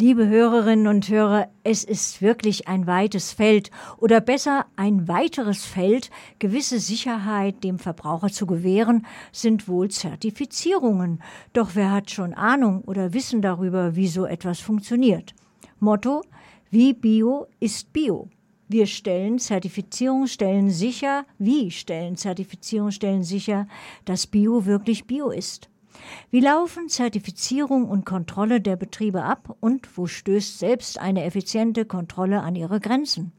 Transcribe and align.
Liebe 0.00 0.26
Hörerinnen 0.28 0.86
und 0.86 1.10
Hörer, 1.10 1.48
es 1.62 1.84
ist 1.84 2.22
wirklich 2.22 2.66
ein 2.66 2.86
weites 2.86 3.32
Feld 3.32 3.70
oder 3.98 4.22
besser 4.22 4.64
ein 4.74 5.08
weiteres 5.08 5.66
Feld, 5.66 6.08
gewisse 6.38 6.80
Sicherheit 6.80 7.62
dem 7.62 7.78
Verbraucher 7.78 8.30
zu 8.30 8.46
gewähren, 8.46 9.04
sind 9.30 9.68
wohl 9.68 9.90
Zertifizierungen. 9.90 11.22
Doch 11.52 11.72
wer 11.74 11.92
hat 11.92 12.10
schon 12.10 12.32
Ahnung 12.32 12.80
oder 12.86 13.12
Wissen 13.12 13.42
darüber, 13.42 13.94
wie 13.94 14.08
so 14.08 14.24
etwas 14.24 14.60
funktioniert? 14.60 15.34
Motto, 15.80 16.22
wie 16.70 16.94
Bio 16.94 17.48
ist 17.60 17.92
Bio. 17.92 18.30
Wir 18.68 18.86
stellen 18.86 19.38
Zertifizierungsstellen 19.38 20.70
sicher, 20.70 21.26
wie 21.36 21.70
stellen 21.70 22.16
Zertifizierungsstellen 22.16 23.22
sicher, 23.22 23.66
dass 24.06 24.26
Bio 24.26 24.64
wirklich 24.64 25.06
Bio 25.06 25.28
ist. 25.28 25.68
Wie 26.30 26.40
laufen 26.40 26.88
Zertifizierung 26.88 27.88
und 27.88 28.06
Kontrolle 28.06 28.60
der 28.60 28.76
Betriebe 28.76 29.22
ab 29.22 29.56
und 29.60 29.96
wo 29.96 30.06
stößt 30.06 30.58
selbst 30.58 30.98
eine 30.98 31.24
effiziente 31.24 31.84
Kontrolle 31.84 32.40
an 32.40 32.56
ihre 32.56 32.80
Grenzen? 32.80 33.32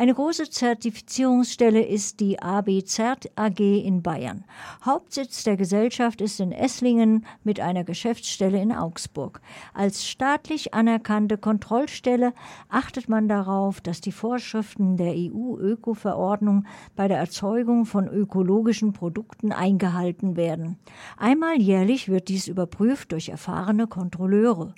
Eine 0.00 0.14
große 0.14 0.48
Zertifizierungsstelle 0.48 1.82
ist 1.82 2.20
die 2.20 2.40
AB 2.40 2.86
Zert 2.86 3.30
AG 3.36 3.60
in 3.60 4.02
Bayern. 4.02 4.44
Hauptsitz 4.82 5.44
der 5.44 5.58
Gesellschaft 5.58 6.22
ist 6.22 6.40
in 6.40 6.52
Esslingen 6.52 7.26
mit 7.44 7.60
einer 7.60 7.84
Geschäftsstelle 7.84 8.62
in 8.62 8.72
Augsburg. 8.72 9.42
Als 9.74 10.08
staatlich 10.08 10.72
anerkannte 10.72 11.36
Kontrollstelle 11.36 12.32
achtet 12.70 13.10
man 13.10 13.28
darauf, 13.28 13.82
dass 13.82 14.00
die 14.00 14.10
Vorschriften 14.10 14.96
der 14.96 15.12
EU-Öko-Verordnung 15.14 16.64
bei 16.96 17.06
der 17.06 17.18
Erzeugung 17.18 17.84
von 17.84 18.08
ökologischen 18.08 18.94
Produkten 18.94 19.52
eingehalten 19.52 20.34
werden. 20.34 20.78
Einmal 21.18 21.60
jährlich 21.60 22.08
wird 22.08 22.28
dies 22.28 22.48
überprüft 22.48 23.12
durch 23.12 23.28
erfahrene 23.28 23.86
Kontrolleure. 23.86 24.74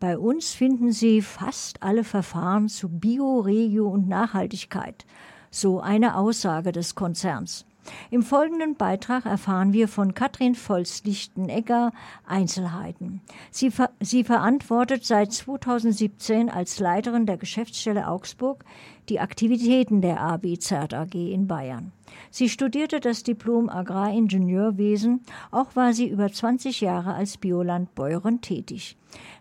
Bei 0.00 0.16
uns 0.16 0.54
finden 0.54 0.92
Sie 0.92 1.22
fast 1.22 1.82
alle 1.82 2.04
Verfahren 2.04 2.68
zu 2.68 2.88
Bio, 2.88 3.40
Regio 3.40 3.88
und 3.88 4.06
Nachhaltigkeit. 4.06 5.04
So 5.50 5.80
eine 5.80 6.16
Aussage 6.16 6.70
des 6.70 6.94
Konzerns. 6.94 7.66
Im 8.10 8.22
folgenden 8.22 8.76
Beitrag 8.76 9.26
erfahren 9.26 9.72
wir 9.72 9.88
von 9.88 10.14
Katrin 10.14 10.54
Volz-Lichtenegger 10.54 11.90
Einzelheiten. 12.26 13.22
Sie, 13.50 13.72
ver 13.72 13.90
sie 13.98 14.22
verantwortet 14.22 15.04
seit 15.04 15.32
2017 15.32 16.48
als 16.48 16.78
Leiterin 16.78 17.26
der 17.26 17.38
Geschäftsstelle 17.38 18.06
Augsburg 18.06 18.64
die 19.08 19.18
Aktivitäten 19.18 20.00
der 20.00 20.20
AB 20.20 20.60
Zert 20.60 20.94
AG 20.94 21.14
in 21.14 21.48
Bayern. 21.48 21.92
Sie 22.30 22.48
studierte 22.48 23.00
das 23.00 23.22
Diplom 23.22 23.68
Agraringenieurwesen, 23.68 25.22
auch 25.50 25.76
war 25.76 25.92
sie 25.92 26.08
über 26.08 26.30
20 26.30 26.80
Jahre 26.80 27.14
als 27.14 27.38
Biolandbäuerin 27.38 28.40
tätig. 28.40 28.96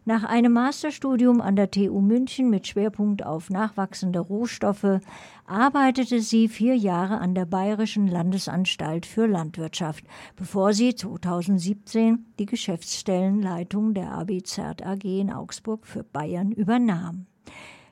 Nach 0.06 0.24
einem 0.24 0.54
Masterstudium 0.54 1.42
an 1.42 1.56
der 1.58 1.70
TU 1.70 2.00
München 2.00 2.50
mit 2.50 2.68
Schwerpunkt 2.68 3.26
auf 3.26 3.50
nachwachsende 3.50 4.20
Rohstoffe 4.20 5.02
arbeitete 5.46 6.22
sie 6.22 6.48
vier 6.48 6.76
Jahre 6.76 7.18
an 7.18 7.36
der 7.36 7.46
Bayerischen 7.46 8.08
Landesanstalt 8.08 9.06
für 9.06 9.28
Landwirtschaft, 9.28 10.06
bevor 10.36 10.74
sie 10.74 10.96
2017 10.96 12.26
die 12.40 12.46
Geschäftsstellenleitung 12.46 13.94
der 13.94 14.12
AB 14.14 14.32
AG 14.32 15.04
in 15.04 15.32
Augsburg 15.32 15.86
für 15.86 16.04
Bayern 16.04 16.52
übernahm. 16.52 17.26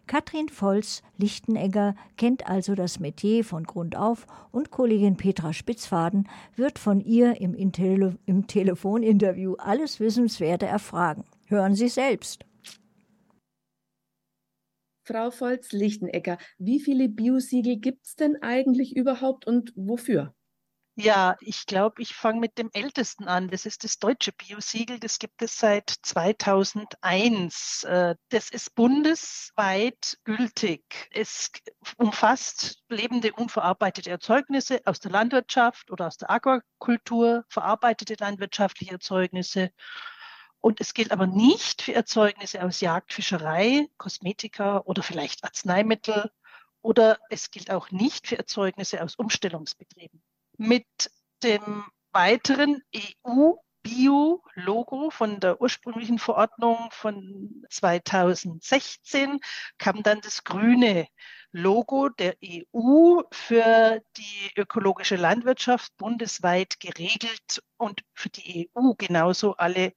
Katrin 0.08 0.50
Volz-Lichtenegger 0.50 1.96
kennt 2.16 2.48
also 2.48 2.76
das 2.76 3.00
Metier 3.00 3.44
von 3.44 3.64
Grund 3.64 3.96
auf 3.96 4.28
und 4.52 4.70
Kollegin 4.70 5.18
Petra 5.18 5.52
Spitzfaden 5.52 6.30
wird 6.56 6.78
von 6.78 7.02
ihr 7.02 7.42
im, 7.42 7.56
Intele 7.56 8.18
im 8.26 8.46
Telefoninterview 8.46 9.56
alles 9.56 10.00
Wissenswerte 10.00 10.68
erfragen. 10.68 11.24
Hören 11.48 11.74
Sie 11.74 11.90
selbst. 11.90 12.46
Frau 15.08 15.32
Volz-Lichtenegger, 15.32 16.38
wie 16.58 16.80
viele 16.80 17.10
Biosiegel 17.10 17.78
gibt 17.78 18.06
es 18.06 18.16
denn 18.16 18.38
eigentlich 18.42 18.96
überhaupt 18.96 19.48
und 19.48 19.74
wofür? 19.76 20.35
Ja, 20.98 21.36
ich 21.42 21.66
glaube, 21.66 22.02
ich 22.02 22.16
fange 22.16 22.40
mit 22.40 22.58
dem 22.58 22.70
ältesten 22.72 23.28
an. 23.28 23.50
Das 23.50 23.66
ist 23.66 23.84
das 23.84 24.00
deutsche 24.00 24.32
Biosiegel. 24.32 24.98
Das 24.98 25.20
gibt 25.20 25.42
es 25.42 25.58
seit 25.60 25.90
2001. 25.90 27.84
Äh, 27.84 28.16
das 28.30 28.50
ist 28.50 28.76
bundesweit 28.76 30.18
gültig. 30.24 31.10
Es 31.12 31.52
umfasst 31.98 32.82
lebende, 32.88 33.34
unverarbeitete 33.34 34.10
Erzeugnisse 34.10 34.82
aus 34.86 35.02
der 35.02 35.12
Landwirtschaft 35.12 35.92
oder 35.92 36.08
aus 36.08 36.16
der 36.16 36.30
Aquakultur, 36.30 37.44
verarbeitete 37.50 38.16
landwirtschaftliche 38.18 38.94
Erzeugnisse. 38.94 39.72
Und 40.62 40.80
es 40.80 40.94
gilt 40.94 41.12
aber 41.12 41.28
nicht 41.28 41.82
für 41.82 41.94
Erzeugnisse 41.94 42.64
aus 42.64 42.80
Jagd, 42.80 43.12
Fischerei, 43.14 43.88
Kosmetika 43.98 44.80
oder 44.86 45.04
vielleicht 45.04 45.44
Arzneimittel. 45.44 46.32
Oder 46.82 47.20
es 47.30 47.52
gilt 47.52 47.70
auch 47.70 47.92
nicht 47.92 48.28
für 48.28 48.38
Erzeugnisse 48.38 49.04
aus 49.04 49.16
Umstellungsbetrieben 49.16 50.24
mit 50.58 50.86
dem 51.44 51.86
weiteren 52.12 52.82
EU-Bio-Logo 53.26 55.10
von 55.10 55.40
der 55.40 55.62
ursprünglichen 55.62 56.20
Verordnung 56.20 56.90
von 56.92 57.64
2016 57.70 59.40
kam 59.78 60.02
dann 60.04 60.22
das 60.22 60.44
grüne 60.44 61.08
Logo 61.56 62.10
der 62.10 62.36
EU 62.44 63.22
für 63.32 64.02
die 64.18 64.52
ökologische 64.58 65.16
Landwirtschaft 65.16 65.96
bundesweit 65.96 66.82
geregelt 66.82 67.64
und 67.78 68.02
für 68.14 68.28
die 68.28 68.70
EU 68.76 68.92
genauso 68.98 69.56
alle 69.56 69.94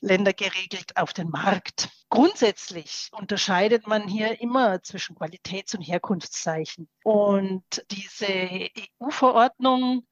Länder 0.00 0.32
geregelt 0.32 0.96
auf 0.96 1.12
den 1.12 1.28
Markt. 1.28 1.90
Grundsätzlich 2.08 3.10
unterscheidet 3.12 3.86
man 3.86 4.08
hier 4.08 4.40
immer 4.40 4.82
zwischen 4.82 5.14
Qualitäts- 5.14 5.74
und 5.74 5.82
Herkunftszeichen. 5.82 6.88
Und 7.02 7.84
diese 7.90 8.70
EU-Verordnungen, 8.98 10.08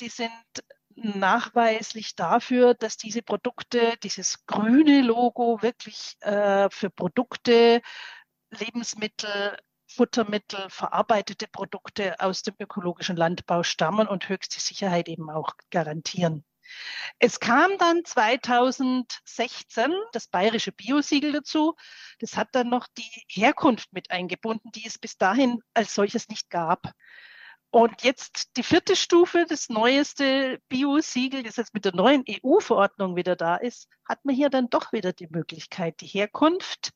die 0.00 0.08
sind 0.08 0.30
nachweislich 0.94 2.16
dafür, 2.16 2.72
dass 2.72 2.96
diese 2.96 3.20
Produkte, 3.20 3.92
dieses 4.02 4.46
grüne 4.46 5.02
Logo 5.02 5.60
wirklich 5.60 6.16
äh, 6.20 6.70
für 6.70 6.88
Produkte, 6.88 7.82
Lebensmittel, 8.50 9.56
Futtermittel, 9.94 10.70
verarbeitete 10.70 11.48
Produkte 11.48 12.18
aus 12.20 12.42
dem 12.42 12.54
ökologischen 12.58 13.16
Landbau 13.16 13.62
stammen 13.62 14.06
und 14.06 14.28
höchste 14.28 14.60
Sicherheit 14.60 15.08
eben 15.08 15.30
auch 15.30 15.54
garantieren. 15.70 16.44
Es 17.18 17.40
kam 17.40 17.76
dann 17.78 18.04
2016 18.04 19.92
das 20.12 20.28
bayerische 20.28 20.72
Biosiegel 20.72 21.32
dazu. 21.32 21.74
Das 22.20 22.36
hat 22.36 22.48
dann 22.52 22.68
noch 22.68 22.86
die 22.96 23.10
Herkunft 23.28 23.92
mit 23.92 24.10
eingebunden, 24.10 24.70
die 24.72 24.86
es 24.86 24.98
bis 24.98 25.18
dahin 25.18 25.60
als 25.74 25.94
solches 25.94 26.28
nicht 26.28 26.50
gab. 26.50 26.92
Und 27.72 28.02
jetzt 28.02 28.56
die 28.56 28.64
vierte 28.64 28.96
Stufe, 28.96 29.46
das 29.48 29.68
neueste 29.68 30.60
Biosiegel, 30.68 31.44
das 31.44 31.56
jetzt 31.56 31.72
mit 31.72 31.84
der 31.84 31.94
neuen 31.94 32.24
EU-Verordnung 32.28 33.14
wieder 33.14 33.36
da 33.36 33.56
ist, 33.56 33.88
hat 34.04 34.24
man 34.24 34.34
hier 34.34 34.50
dann 34.50 34.70
doch 34.70 34.92
wieder 34.92 35.12
die 35.12 35.28
Möglichkeit, 35.28 36.00
die 36.00 36.06
Herkunft 36.06 36.90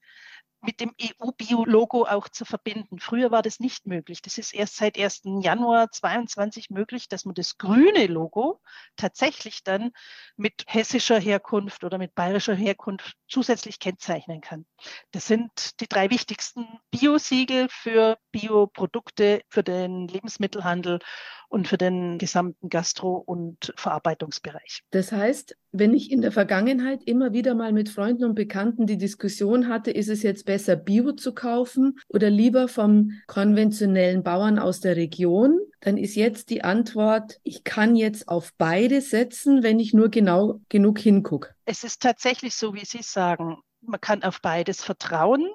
mit 0.65 0.81
dem 0.81 0.93
EU-Bio-Logo 1.01 2.05
auch 2.05 2.29
zu 2.29 2.45
verbinden. 2.45 2.99
Früher 2.99 3.31
war 3.31 3.43
das 3.43 3.61
nicht 3.61 3.87
möglich. 3.87 4.23
Das 4.23 4.39
ist 4.39 4.55
erst 4.55 4.77
seit 4.77 4.99
1. 4.99 5.23
Januar 5.43 5.91
22 5.91 6.71
möglich, 6.71 7.09
dass 7.09 7.25
man 7.25 7.35
das 7.35 7.59
grüne 7.59 8.07
Logo 8.07 8.61
tatsächlich 8.97 9.63
dann 9.63 9.93
mit 10.37 10.65
hessischer 10.67 11.19
Herkunft 11.19 11.85
oder 11.85 11.99
mit 11.99 12.15
bayerischer 12.15 12.55
Herkunft 12.55 13.17
zusätzlich 13.35 13.81
kennzeichnen 13.81 14.41
kann. 14.41 14.65
Das 15.11 15.27
sind 15.27 15.81
die 15.81 15.89
drei 15.89 16.09
wichtigsten 16.11 16.67
Bio-Siegel 16.93 17.67
für 17.69 18.17
Bioprodukte, 18.31 19.43
für 19.49 19.65
den 19.65 20.07
Lebensmittelhandel 20.07 21.01
und 21.49 21.67
für 21.67 21.77
den 21.77 22.19
gesamten 22.19 22.69
Gastro- 22.69 23.17
und 23.17 23.73
Verarbeitungsbereich. 23.77 24.83
Das 24.93 25.11
heißt, 25.11 25.57
wenn 25.73 25.95
ich 25.95 26.13
in 26.13 26.23
der 26.23 26.31
Vergangenheit 26.31 27.03
immer 27.05 27.33
wieder 27.33 27.57
mal 27.57 27.73
mit 27.73 27.89
Freunden 27.89 28.25
und 28.25 28.37
Bekannten 28.37 28.87
die 28.87 28.99
Diskussion 28.99 29.69
hatte, 29.69 29.91
ist 29.91 30.09
es 30.09 30.23
jetzt 30.23 30.47
besser 30.47 30.77
Bio 30.77 31.13
zu 31.13 31.35
kaufen 31.35 31.99
oder 32.09 32.31
lieber 32.31 32.69
vom 32.69 33.11
konventionellen 33.27 34.23
Bauern 34.23 34.61
aus 34.61 34.79
der 34.79 34.95
Region, 34.95 35.59
dann 35.85 35.99
ist 35.99 36.15
jetzt 36.15 36.49
die 36.49 36.65
Antwort, 36.65 37.41
ich 37.43 37.63
kann 37.63 37.95
jetzt 37.95 38.29
auf 38.29 38.53
beide 38.57 39.03
setzen, 39.03 39.63
wenn 39.63 39.79
ich 39.79 39.93
nur 39.93 40.09
genau 40.09 40.61
genug 40.71 40.99
hingucke. 40.99 41.55
Es 41.67 41.85
ist 41.85 42.01
tatsächlich 42.01 42.55
so, 42.55 42.73
wie 42.73 42.87
Sie 42.87 43.03
sagen, 43.03 43.59
man 43.83 44.01
kann 44.01 44.23
auf 44.23 44.41
beides 44.41 44.83
vertrauen. 44.83 45.47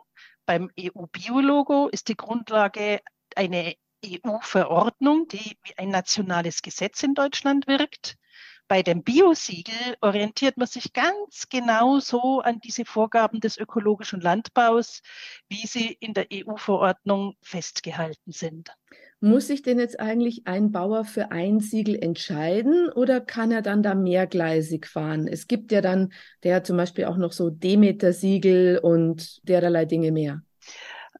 Beim 0.46 0.70
EU-Biologo 0.80 1.88
ist 1.88 2.10
die 2.10 2.16
Grundlage 2.16 3.02
eine 3.36 3.74
EU-Verordnung, 4.06 5.28
die 5.30 5.58
wie 5.64 5.78
ein 5.78 5.90
nationales 5.90 6.62
Gesetz 6.62 7.02
in 7.02 7.16
Deutschland 7.16 7.66
wirkt. 7.66 8.16
Bei 8.68 8.84
dem 8.84 9.02
Biosiegel 9.02 9.98
orientiert 10.00 10.58
man 10.58 10.68
sich 10.68 10.94
ganz 10.94 11.50
genau 11.50 12.00
so 12.00 12.42
an 12.42 12.60
diese 12.60 12.86
Vorgaben 12.86 13.40
des 13.40 13.58
ökologischen 13.58 14.22
Landbaus, 14.22 15.02
wie 15.48 15.66
sie 15.66 15.98
in 16.00 16.14
der 16.14 16.28
EU-Verordnung 16.32 17.36
festgehalten 17.42 18.32
sind. 18.32 18.70
Muss 19.21 19.48
sich 19.48 19.62
denn 19.63 19.80
jetzt 19.80 20.00
eigentlich 20.00 20.48
ein 20.48 20.71
Bauer 20.71 21.04
für 21.04 21.31
ein 21.31 21.60
Siegel 21.60 22.01
entscheiden 22.01 22.89
oder 22.89 23.19
kann 23.19 23.51
er 23.51 23.62
dann 23.62 23.83
da 23.83 23.94
mehrgleisig 23.94 24.86
fahren? 24.88 25.27
Es 25.27 25.48
gibt 25.48 25.74
ja 25.74 25.81
dann, 25.81 26.13
der 26.44 26.63
zum 26.63 26.77
Beispiel 26.77 27.06
auch 27.06 27.18
noch 27.18 27.33
so 27.33 27.50
Demeter-Siegel 27.50 28.80
und 28.80 29.45
dererlei 29.48 29.83
Dinge 29.86 30.13
mehr. 30.13 30.42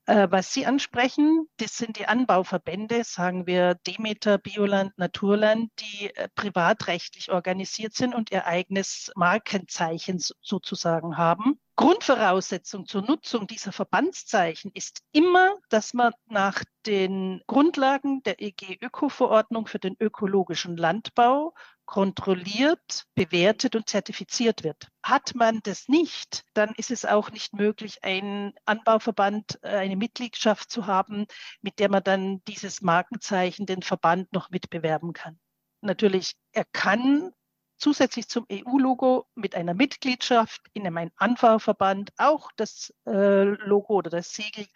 Äh, 0.10 0.32
was 0.32 0.52
Sie 0.52 0.66
ansprechen, 0.66 1.48
das 1.58 1.78
sind 1.78 2.00
die 2.00 2.08
Anbauverbände, 2.08 3.04
sagen 3.04 3.46
wir 3.46 3.76
Demeter, 3.76 4.40
Bioland, 4.40 4.98
Naturland, 4.98 5.70
die 5.80 6.16
äh, 6.16 6.28
privatrechtlich 6.34 7.32
organisiert 7.32 7.94
sind 7.94 8.16
und 8.16 8.32
ihr 8.32 8.48
eigenes 8.48 9.12
Markenzeichen 9.16 10.20
sozusagen 10.42 11.18
haben. 11.18 11.60
Grundvoraussetzung 11.76 12.88
zur 12.88 13.04
Nutzung 13.04 13.46
dieser 13.46 13.72
Verbandszeichen 13.72 14.72
ist 14.74 15.04
immer, 15.12 15.54
dass 15.70 15.94
man 15.94 16.12
nach 16.26 16.64
den 16.88 17.44
Grundlagen 17.46 18.24
der 18.24 18.42
EG-Öko-Verordnung 18.42 19.68
für 19.68 19.80
den 19.80 19.96
ökologischen 20.00 20.76
Landbau 20.76 21.54
kontrolliert, 21.90 23.08
bewertet 23.16 23.76
und 23.76 23.90
zertifiziert 23.90 24.64
wird. 24.64 24.90
Hat 25.02 25.34
man 25.34 25.60
das 25.64 25.88
nicht, 25.88 26.46
dann 26.54 26.76
ist 26.78 26.92
es 26.92 27.04
auch 27.04 27.32
nicht 27.32 27.54
möglich, 27.54 28.04
einen 28.04 28.54
Anbauverband, 28.66 29.58
äh, 29.64 29.70
eine 29.70 29.96
Mitgliedschaft 29.96 30.70
zu 30.70 30.86
haben, 30.86 31.26
mit 31.64 31.80
der 31.80 31.90
man 31.90 32.04
dann 32.04 32.44
dieses 32.48 32.84
Markenzeichen, 32.84 33.66
den 33.66 33.82
Verband 33.82 34.32
noch 34.34 34.52
mitbewerben 34.52 35.14
kann. 35.14 35.40
Natürlich, 35.82 36.36
er 36.52 36.66
kann 36.66 37.32
zusätzlich 37.78 38.30
zum 38.30 38.46
EU-Logo 38.52 39.26
mit 39.34 39.56
einer 39.56 39.74
Mitgliedschaft 39.74 40.62
in 40.74 40.86
einem 40.86 41.10
Anbauverband 41.16 42.12
auch 42.18 42.52
das 42.56 42.94
äh, 43.08 43.46
Logo 43.46 43.96
oder 43.96 44.12
das 44.12 44.32
Siegel 44.36 44.68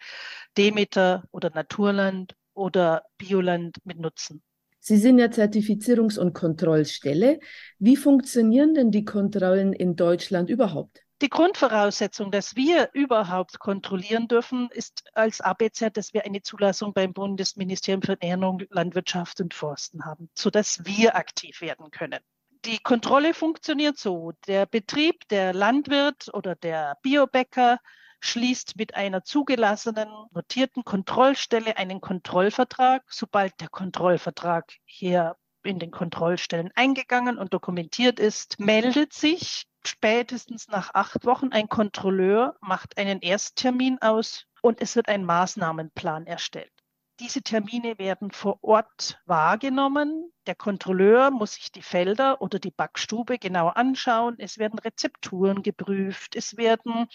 Demeter 0.58 1.22
oder 1.30 1.50
Naturland 1.50 2.34
oder 2.54 3.04
Bioland 3.18 3.78
mit 3.84 4.00
nutzen. 4.00 4.42
Sie 4.86 4.98
sind 4.98 5.18
ja 5.18 5.28
Zertifizierungs- 5.28 6.18
und 6.18 6.34
Kontrollstelle. 6.34 7.40
Wie 7.78 7.96
funktionieren 7.96 8.74
denn 8.74 8.90
die 8.90 9.06
Kontrollen 9.06 9.72
in 9.72 9.96
Deutschland 9.96 10.50
überhaupt? 10.50 11.00
Die 11.22 11.30
Grundvoraussetzung, 11.30 12.30
dass 12.30 12.54
wir 12.54 12.90
überhaupt 12.92 13.58
kontrollieren 13.58 14.28
dürfen, 14.28 14.68
ist 14.72 15.04
als 15.14 15.40
ABZ, 15.40 15.86
dass 15.94 16.12
wir 16.12 16.26
eine 16.26 16.42
Zulassung 16.42 16.92
beim 16.92 17.14
Bundesministerium 17.14 18.02
für 18.02 18.20
Ernährung, 18.20 18.60
Landwirtschaft 18.68 19.40
und 19.40 19.54
Forsten 19.54 20.04
haben, 20.04 20.28
sodass 20.34 20.84
wir 20.84 21.16
aktiv 21.16 21.62
werden 21.62 21.90
können 21.90 22.20
die 22.66 22.78
Kontrolle 22.78 23.34
funktioniert 23.34 23.98
so. 23.98 24.32
Der 24.46 24.64
Betrieb, 24.64 25.28
der 25.28 25.52
Landwirt 25.52 26.32
oder 26.32 26.54
der 26.54 26.96
Biobäcker 27.02 27.78
schließt 28.24 28.76
mit 28.76 28.94
einer 28.94 29.22
zugelassenen, 29.22 30.08
notierten 30.32 30.84
Kontrollstelle 30.84 31.76
einen 31.76 32.00
Kontrollvertrag. 32.00 33.02
Sobald 33.08 33.60
der 33.60 33.68
Kontrollvertrag 33.68 34.72
hier 34.84 35.36
in 35.62 35.78
den 35.78 35.90
Kontrollstellen 35.90 36.70
eingegangen 36.74 37.38
und 37.38 37.54
dokumentiert 37.54 38.18
ist, 38.18 38.58
meldet 38.58 39.12
sich 39.12 39.66
spätestens 39.86 40.68
nach 40.68 40.94
acht 40.94 41.24
Wochen 41.26 41.48
ein 41.52 41.68
Kontrolleur, 41.68 42.56
macht 42.60 42.98
einen 42.98 43.20
Ersttermin 43.20 43.98
aus 44.00 44.46
und 44.62 44.80
es 44.80 44.96
wird 44.96 45.08
ein 45.08 45.24
Maßnahmenplan 45.24 46.26
erstellt. 46.26 46.73
Diese 47.20 47.42
Termine 47.42 47.96
werden 47.98 48.32
vor 48.32 48.58
Ort 48.62 49.20
wahrgenommen. 49.24 50.32
Der 50.48 50.56
Kontrolleur 50.56 51.30
muss 51.30 51.54
sich 51.54 51.70
die 51.70 51.80
Felder 51.80 52.42
oder 52.42 52.58
die 52.58 52.72
Backstube 52.72 53.38
genau 53.38 53.68
anschauen. 53.68 54.34
Es 54.38 54.58
werden 54.58 54.80
Rezepturen 54.80 55.62
geprüft, 55.62 56.34
es 56.34 56.56
werden 56.56 57.06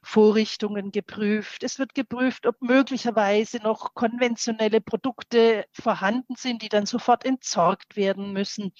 Vorrichtungen 0.00 0.92
geprüft, 0.92 1.64
es 1.64 1.80
wird 1.80 1.96
geprüft, 1.96 2.46
ob 2.46 2.62
möglicherweise 2.62 3.58
noch 3.58 3.94
konventionelle 3.94 4.80
Produkte 4.80 5.64
vorhanden 5.72 6.36
sind, 6.36 6.62
die 6.62 6.68
dann 6.68 6.86
sofort 6.86 7.24
entsorgt 7.24 7.96
werden 7.96 8.32
müssen. 8.32 8.72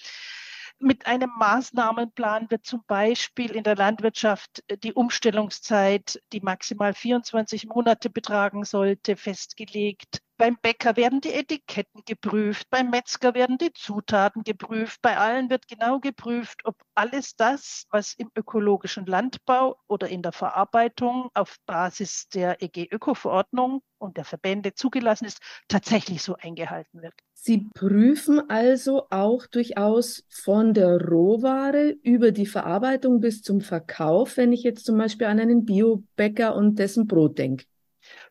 Mit 0.79 1.07
einem 1.07 1.31
Maßnahmenplan 1.41 2.53
wird 2.53 2.65
zum 2.65 2.85
Beispiel 2.87 3.51
in 3.51 3.65
der 3.65 3.75
Landwirtschaft 3.75 4.63
die 4.85 4.93
Umstellungszeit, 4.93 6.23
die 6.33 6.41
maximal 6.41 6.95
24 6.95 7.67
Monate 7.67 8.11
betragen 8.11 8.65
sollte, 8.65 9.17
festgelegt. 9.17 10.23
Beim 10.40 10.56
Bäcker 10.62 10.96
werden 10.96 11.20
die 11.20 11.32
Etiketten 11.32 12.02
geprüft, 12.06 12.70
beim 12.70 12.90
Metzger 12.90 13.35
werden 13.35 13.58
die 13.58 13.73
Zutaten 13.73 14.44
geprüft, 14.44 15.02
bei 15.02 15.17
allen 15.17 15.50
wird 15.50 15.67
genau 15.67 15.99
geprüft, 15.99 16.61
ob 16.64 16.76
alles 16.94 17.35
das, 17.35 17.87
was 17.90 18.14
im 18.14 18.31
ökologischen 18.37 19.05
Landbau 19.05 19.81
oder 19.88 20.08
in 20.08 20.23
der 20.23 20.31
Verarbeitung 20.31 21.29
auf 21.35 21.56
Basis 21.67 22.29
der 22.29 22.62
EG-Öko-Verordnung 22.62 23.82
und 23.99 24.17
der 24.17 24.25
Verbände 24.25 24.75
zugelassen 24.75 25.25
ist, 25.25 25.40
tatsächlich 25.67 26.23
so 26.23 26.37
eingehalten 26.37 27.02
wird. 27.02 27.14
Sie 27.34 27.67
prüfen 27.75 28.49
also 28.49 29.08
auch 29.11 29.44
durchaus 29.46 30.25
von 30.29 30.73
der 30.73 31.00
Rohware 31.00 31.96
über 32.05 32.31
die 32.31 32.46
Verarbeitung 32.46 33.19
bis 33.19 33.43
zum 33.43 33.61
Verkauf, 33.61 34.37
wenn 34.37 34.52
ich 34.52 34.62
jetzt 34.62 34.87
zum 34.87 34.99
Beispiel 34.99 35.26
an 35.26 35.41
einen 35.41 35.64
Biobäcker 35.64 36.55
und 36.55 36.79
dessen 36.79 37.08
Brot 37.08 37.38
denke. 37.38 37.64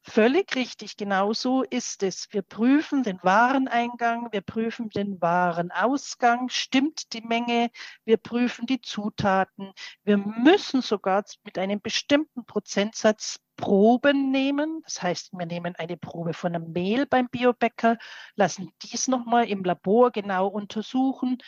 Völlig 0.02 0.56
richtig, 0.56 0.98
genau 0.98 1.34
so 1.34 1.64
ist 1.64 2.04
es. 2.04 2.28
Wir 2.32 2.42
prüfen 2.42 3.04
den 3.04 3.20
Wareneingang, 3.24 4.30
wir 4.32 4.42
prüfen 4.42 4.90
den 4.90 5.22
Warenausgang, 5.22 6.50
stimmt 6.50 7.14
die 7.14 7.22
Menge, 7.22 7.70
wir 8.06 8.18
prüfen 8.18 8.66
die 8.66 8.82
Zutaten. 8.82 9.74
Wir 10.04 10.18
müssen 10.18 10.82
sogar 10.82 11.24
mit 11.44 11.58
einem 11.58 11.82
bestimmten 11.82 12.46
Prozentsatz 12.46 13.40
Proben 13.58 14.32
nehmen. 14.32 14.82
Das 14.84 15.02
heißt, 15.02 15.34
wir 15.34 15.46
nehmen 15.46 15.76
eine 15.76 15.98
Probe 15.98 16.34
von 16.34 16.56
einem 16.56 16.72
Mehl 16.72 17.06
beim 17.06 17.28
Biobäcker, 17.28 17.98
lassen 18.36 18.72
dies 18.84 19.08
nochmal 19.08 19.50
im 19.50 19.64
Labor 19.64 20.12
genau 20.12 20.48
untersuchen. 20.48 21.40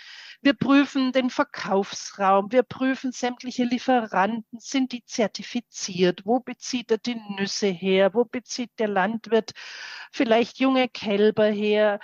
Wir 0.41 0.53
prüfen 0.53 1.11
den 1.13 1.29
Verkaufsraum, 1.29 2.51
wir 2.51 2.63
prüfen 2.63 3.11
sämtliche 3.11 3.63
Lieferanten, 3.63 4.59
sind 4.59 4.91
die 4.91 5.05
zertifiziert, 5.05 6.25
wo 6.25 6.39
bezieht 6.39 6.91
er 6.91 6.97
die 6.97 7.21
Nüsse 7.37 7.67
her, 7.67 8.13
wo 8.13 8.25
bezieht 8.25 8.71
der 8.79 8.89
Landwirt 8.89 9.53
vielleicht 10.11 10.59
junge 10.59 10.89
Kälber 10.89 11.45
her. 11.45 11.99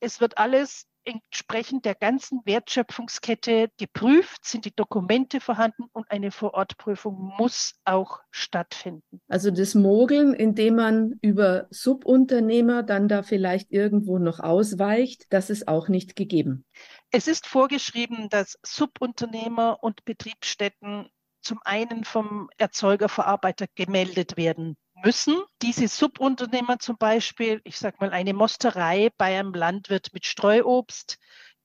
Es 0.00 0.20
wird 0.20 0.38
alles 0.38 0.89
entsprechend 1.04 1.84
der 1.84 1.94
ganzen 1.94 2.40
Wertschöpfungskette 2.44 3.70
geprüft, 3.78 4.44
sind 4.44 4.64
die 4.64 4.74
Dokumente 4.74 5.40
vorhanden 5.40 5.84
und 5.92 6.10
eine 6.10 6.30
Vorortprüfung 6.30 7.32
muss 7.38 7.74
auch 7.84 8.20
stattfinden. 8.30 9.20
Also 9.28 9.50
das 9.50 9.74
Mogeln, 9.74 10.34
indem 10.34 10.76
man 10.76 11.18
über 11.22 11.66
Subunternehmer 11.70 12.82
dann 12.82 13.08
da 13.08 13.22
vielleicht 13.22 13.72
irgendwo 13.72 14.18
noch 14.18 14.40
ausweicht, 14.40 15.26
das 15.30 15.50
ist 15.50 15.68
auch 15.68 15.88
nicht 15.88 16.16
gegeben. 16.16 16.64
Es 17.10 17.26
ist 17.26 17.46
vorgeschrieben, 17.46 18.28
dass 18.28 18.58
Subunternehmer 18.62 19.82
und 19.82 20.04
Betriebsstätten 20.04 21.08
zum 21.42 21.58
einen 21.64 22.04
vom 22.04 22.50
Erzeugerverarbeiter 22.58 23.66
gemeldet 23.74 24.36
werden 24.36 24.76
müssen 25.04 25.42
diese 25.62 25.88
Subunternehmer 25.88 26.78
zum 26.78 26.96
Beispiel, 26.96 27.60
ich 27.64 27.78
sage 27.78 27.96
mal 28.00 28.10
eine 28.10 28.34
Mosterei 28.34 29.10
bei 29.16 29.38
einem 29.38 29.54
Landwirt 29.54 30.12
mit 30.12 30.26
Streuobst, 30.26 31.18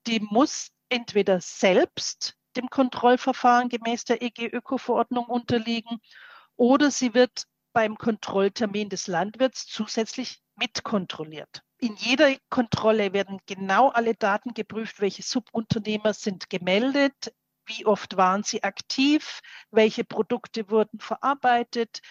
die 0.07 0.19
muss 0.19 0.71
entweder 0.89 1.41
selbst 1.41 2.35
dem 2.55 2.69
Kontrollverfahren 2.69 3.69
gemäß 3.69 4.05
der 4.05 4.21
EG-Öko-Verordnung 4.21 5.25
unterliegen 5.25 5.99
oder 6.55 6.91
sie 6.91 7.13
wird 7.13 7.45
beim 7.73 7.97
Kontrolltermin 7.97 8.89
des 8.89 9.07
Landwirts 9.07 9.67
zusätzlich 9.67 10.41
mitkontrolliert. 10.55 11.61
In 11.79 11.95
jeder 11.97 12.33
Kontrolle 12.49 13.11
werden 13.11 13.39
genau 13.45 13.89
alle 13.89 14.15
Daten 14.15 14.53
geprüft, 14.53 15.01
welche 15.01 15.23
Subunternehmer 15.23 16.13
sind 16.13 16.49
gemeldet, 16.49 17.33
wie 17.65 17.85
oft 17.85 18.17
waren 18.17 18.43
sie 18.43 18.63
aktiv, 18.63 19.41
welche 19.71 20.03
Produkte 20.03 20.69
wurden 20.69 20.99
verarbeitet, 20.99 22.01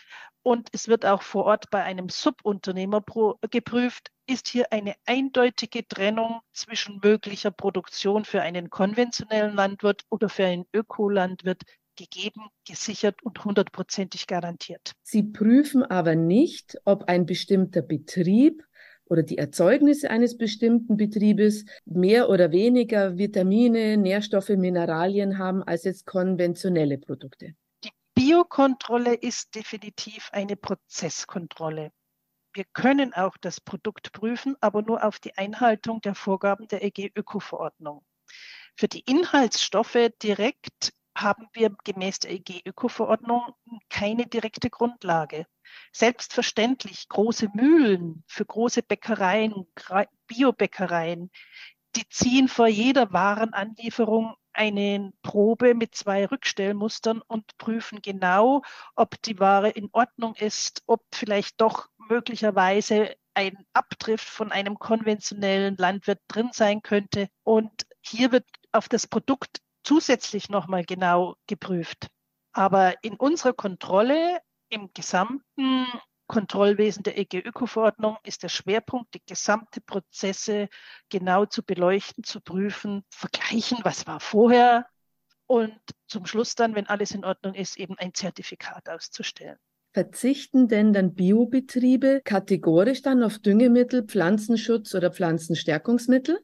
und 0.47 0.69
es 0.73 0.89
wird 0.89 1.07
auch 1.07 1.23
vor 1.23 1.47
Ort 1.47 1.71
bei 1.71 1.83
einem 1.83 2.11
Subunternehmer 2.11 3.03
geprüft, 3.51 4.11
ist 4.27 4.47
hier 4.49 4.71
eine 4.73 4.95
eindeutige 5.07 5.89
Trennung 5.89 6.41
zwischen 6.53 7.01
möglicher 7.03 7.51
Produktion 7.51 8.27
für 8.27 8.43
einen 8.43 8.69
konventionellen 8.69 9.55
Landwirt 9.55 10.03
oder 10.11 10.29
für 10.29 10.45
einen 10.45 10.67
Ökolandwirt 10.75 11.63
gegeben, 11.97 12.49
gesichert 12.67 13.23
und 13.23 13.43
hundertprozentig 13.43 14.27
garantiert. 14.27 14.93
Sie 15.03 15.23
prüfen 15.23 15.83
aber 15.83 16.15
nicht, 16.15 16.77
ob 16.85 17.05
ein 17.05 17.25
bestimmter 17.25 17.81
Betrieb 17.81 18.63
oder 19.07 19.23
die 19.23 19.39
Erzeugnisse 19.39 20.11
eines 20.11 20.37
bestimmten 20.37 20.97
Betriebes 20.97 21.65
mehr 21.85 22.29
oder 22.29 22.53
weniger 22.53 23.19
Vitamine, 23.19 23.97
Nährstoffe, 23.97 24.51
Mineralien 24.51 25.39
haben 25.39 25.63
als 25.63 25.85
jetzt 25.85 26.07
konventionelle 26.07 26.99
Produkte. 26.99 27.55
Biokontrolle 28.15 29.15
ist 29.15 29.55
definitiv 29.55 30.31
eine 30.33 30.57
Prozesskontrolle. 30.57 31.91
Wir 32.55 32.65
können 32.73 33.13
auch 33.13 33.37
das 33.37 33.61
Produkt 33.61 34.13
prüfen, 34.13 34.57
aber 34.61 34.83
nur 34.83 35.05
auf 35.05 35.19
die 35.19 35.37
Einhaltung 35.37 36.01
der 36.01 36.15
Vorgaben 36.15 36.69
der 36.69 36.85
EG-Öko-Verordnung. 36.85 38.05
Für 38.77 38.87
die 38.87 39.01
Inhaltsstoffe 39.01 40.11
direkt 40.23 40.93
haben 41.17 41.49
wir 41.53 41.75
gemäß 41.85 42.21
der 42.21 42.33
EG-Öko-Verordnung 42.33 43.55
keine 43.89 44.27
direkte 44.27 44.71
Grundlage. 44.71 45.47
Selbstverständlich 45.93 47.09
große 47.09 47.49
Mühlen 47.55 48.25
für 48.27 48.45
große 48.45 48.83
Bäckereien, 48.83 49.67
Biobäckereien, 50.27 51.31
die 51.97 52.09
ziehen 52.09 52.49
vor 52.49 52.67
jeder 52.67 53.13
Warenanlieferung 53.13 54.35
eine 54.53 55.13
Probe 55.23 55.75
mit 55.75 55.95
zwei 55.95 56.27
Rückstellmustern 56.27 57.21
und 57.27 57.57
prüfen 57.59 58.01
genau, 58.03 58.63
ob 58.95 59.21
die 59.23 59.39
Ware 59.41 59.71
in 59.71 59.89
Ordnung 59.93 60.35
ist, 60.37 60.83
ob 60.87 61.03
vielleicht 61.13 61.61
doch 61.61 61.89
möglicherweise 62.09 63.17
ein 63.35 63.67
Abdrift 63.73 64.29
von 64.29 64.53
einem 64.53 64.79
konventionellen 64.79 65.77
Landwirt 65.77 66.21
drin 66.29 66.51
sein 66.53 66.83
könnte. 66.83 67.29
Und 67.43 67.87
hier 68.01 68.31
wird 68.31 68.47
auf 68.71 68.89
das 68.89 69.07
Produkt 69.09 69.61
zusätzlich 69.85 70.49
nochmal 70.49 70.85
genau 70.85 71.37
geprüft. 71.47 72.09
Aber 72.53 72.95
in 73.03 73.15
unserer 73.15 73.53
Kontrolle 73.53 74.41
im 74.69 74.91
gesamten 74.95 75.87
Kontrollwesen 76.27 77.03
der 77.03 77.19
EG-Öko-Verordnung 77.19 78.17
ist 78.25 78.43
der 78.43 78.49
Schwerpunkt, 78.49 79.15
die 79.15 79.23
gesamte 79.27 79.81
Prozesse 79.81 80.69
genau 81.11 81.45
zu 81.45 81.63
beleuchten, 81.63 82.25
zu 82.25 82.41
prüfen, 82.41 83.05
vergleichen, 83.11 83.79
was 83.83 84.07
war 84.07 84.21
vorher 84.21 84.87
und 85.47 85.79
zum 86.07 86.27
Schluss 86.27 86.55
dann, 86.55 86.75
wenn 86.75 86.87
alles 86.87 87.11
in 87.11 87.25
Ordnung 87.25 87.55
ist, 87.55 87.77
eben 87.77 87.99
ein 87.99 88.15
Zertifikat 88.15 88.89
auszustellen. 88.89 89.59
Verzichten 89.93 90.67
denn 90.67 90.93
dann 90.93 91.15
Biobetriebe 91.15 92.23
kategorisch 92.25 93.03
dann 93.03 93.23
auf 93.23 93.39
Düngemittel, 93.39 94.03
Pflanzenschutz 94.05 94.95
oder 94.95 95.13
Pflanzenstärkungsmittel? 95.13 96.41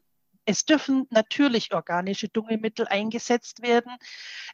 Es 0.51 0.65
dürfen 0.65 1.07
natürlich 1.11 1.73
organische 1.73 2.27
Düngemittel 2.27 2.85
eingesetzt 2.85 3.61
werden. 3.61 3.95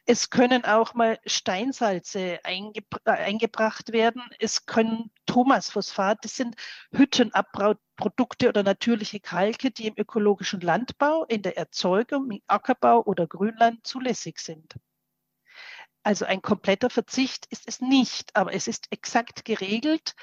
Es 0.06 0.30
können 0.30 0.64
auch 0.64 0.94
mal 0.94 1.18
Steinsalze 1.26 2.38
eingebr 2.44 3.00
äh, 3.04 3.10
eingebracht 3.10 3.90
werden. 3.92 4.22
Es 4.38 4.64
können 4.64 5.10
Thomasphosphat, 5.26 6.24
das 6.24 6.36
sind 6.36 6.54
Hüttenabbauprodukte 6.92 8.48
oder 8.48 8.62
natürliche 8.62 9.18
Kalke, 9.18 9.72
die 9.72 9.88
im 9.88 9.94
ökologischen 9.96 10.60
Landbau, 10.60 11.24
in 11.24 11.42
der 11.42 11.58
Erzeugung, 11.58 12.30
im 12.30 12.42
Ackerbau 12.46 13.02
oder 13.02 13.26
Grünland 13.26 13.84
zulässig 13.84 14.38
sind. 14.38 14.76
Also 16.04 16.26
ein 16.26 16.42
kompletter 16.42 16.90
Verzicht 16.90 17.46
ist 17.46 17.66
es 17.66 17.80
nicht, 17.80 18.36
aber 18.36 18.54
es 18.54 18.68
ist 18.68 18.86
exakt 18.92 19.44
geregelt, 19.44 20.14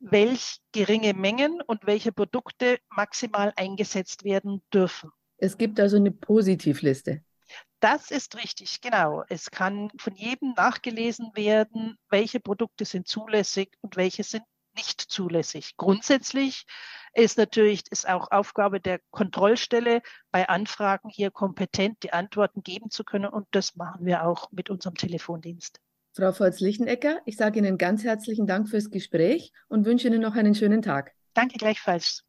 welch 0.00 0.60
geringe 0.72 1.14
Mengen 1.14 1.60
und 1.62 1.86
welche 1.86 2.12
Produkte 2.12 2.78
maximal 2.90 3.52
eingesetzt 3.56 4.24
werden 4.24 4.62
dürfen. 4.72 5.10
Es 5.36 5.56
gibt 5.56 5.78
also 5.78 5.96
eine 5.96 6.10
Positivliste. 6.10 7.22
Das 7.80 8.10
ist 8.10 8.36
richtig, 8.36 8.80
genau. 8.80 9.24
Es 9.28 9.50
kann 9.50 9.90
von 9.96 10.14
jedem 10.14 10.52
nachgelesen 10.52 11.30
werden, 11.34 11.96
welche 12.10 12.40
Produkte 12.40 12.84
sind 12.84 13.08
zulässig 13.08 13.70
und 13.80 13.96
welche 13.96 14.22
sind 14.22 14.44
nicht 14.76 15.00
zulässig. 15.00 15.76
Grundsätzlich 15.76 16.66
ist 17.14 17.38
natürlich 17.38 17.90
ist 17.90 18.08
auch 18.08 18.30
Aufgabe 18.30 18.80
der 18.80 19.00
Kontrollstelle, 19.10 20.02
bei 20.30 20.48
Anfragen 20.48 21.08
hier 21.08 21.30
kompetent 21.30 22.02
die 22.02 22.12
Antworten 22.12 22.62
geben 22.62 22.90
zu 22.90 23.02
können. 23.02 23.26
Und 23.26 23.48
das 23.50 23.76
machen 23.76 24.04
wir 24.04 24.24
auch 24.26 24.52
mit 24.52 24.70
unserem 24.70 24.94
Telefondienst. 24.94 25.80
Frau 26.12 26.32
Volz-Lichenecker, 26.32 27.20
ich 27.24 27.36
sage 27.36 27.58
Ihnen 27.58 27.78
ganz 27.78 28.02
herzlichen 28.04 28.46
Dank 28.46 28.68
fürs 28.68 28.90
Gespräch 28.90 29.52
und 29.68 29.86
wünsche 29.86 30.08
Ihnen 30.08 30.20
noch 30.20 30.34
einen 30.34 30.54
schönen 30.54 30.82
Tag. 30.82 31.12
Danke 31.34 31.58
gleichfalls. 31.58 32.24